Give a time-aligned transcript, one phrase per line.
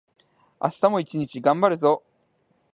[0.59, 2.01] 明日も一日がんばるぞ